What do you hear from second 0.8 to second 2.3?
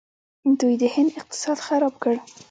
د هند اقتصاد خراب کړ.